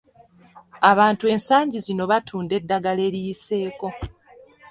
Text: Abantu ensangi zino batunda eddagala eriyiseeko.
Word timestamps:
Abantu 0.91 1.25
ensangi 1.33 1.77
zino 1.85 2.03
batunda 2.11 2.53
eddagala 2.59 3.01
eriyiseeko. 3.09 3.87